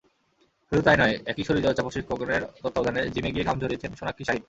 শুধু 0.71 0.81
তা-ই 0.81 0.97
নয়, 0.97 1.15
একই 1.25 1.43
শরীরচর্চা 1.43 1.81
প্রশিক্ষকের 1.81 2.41
তত্ত্বাবধানে 2.63 3.01
জিমে 3.09 3.31
গিয়ে 3.31 3.43
ঘাম 3.43 3.57
ঝরিয়েছেন 3.59 3.91
সোনাক্ষী-শাহিদ। 3.95 4.39